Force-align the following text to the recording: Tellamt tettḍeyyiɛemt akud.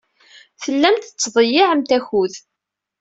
Tellamt 0.61 1.03
tettḍeyyiɛemt 1.05 1.91
akud. 1.97 2.33